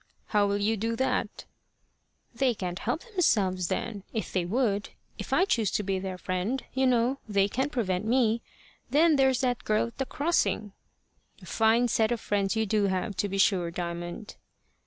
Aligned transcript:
"How 0.29 0.47
will 0.47 0.57
you 0.57 0.77
do 0.77 0.95
that?" 0.95 1.45
"They 2.33 2.55
can't 2.55 2.79
help 2.79 3.03
themselves 3.03 3.67
then, 3.67 4.01
if 4.13 4.33
they 4.33 4.45
would. 4.45 4.89
If 5.19 5.31
I 5.31 5.45
choose 5.45 5.69
to 5.73 5.83
be 5.83 5.99
their 5.99 6.17
friend, 6.17 6.63
you 6.73 6.87
know, 6.87 7.19
they 7.29 7.47
can't 7.47 7.71
prevent 7.71 8.05
me. 8.05 8.41
Then 8.89 9.15
there's 9.15 9.41
that 9.41 9.63
girl 9.63 9.85
at 9.89 9.99
the 9.99 10.07
crossing." 10.07 10.73
"A 11.43 11.45
fine 11.45 11.87
set 11.87 12.11
of 12.11 12.19
friends 12.19 12.55
you 12.55 12.65
do 12.65 12.85
have, 12.85 13.15
to 13.17 13.29
be 13.29 13.37
sure, 13.37 13.69
Diamond!" 13.69 14.37